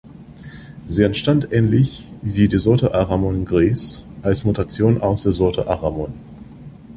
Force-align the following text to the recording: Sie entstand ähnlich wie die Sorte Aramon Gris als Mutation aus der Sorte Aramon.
Sie 0.87 1.03
entstand 1.03 1.53
ähnlich 1.53 2.07
wie 2.23 2.47
die 2.47 2.57
Sorte 2.57 2.95
Aramon 2.95 3.45
Gris 3.45 4.07
als 4.23 4.43
Mutation 4.43 4.99
aus 4.99 5.21
der 5.21 5.31
Sorte 5.31 5.67
Aramon. 5.67 6.11